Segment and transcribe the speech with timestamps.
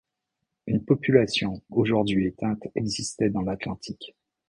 [0.65, 4.15] Une population aujourd'hui éteinte existait dans l'Atlantique.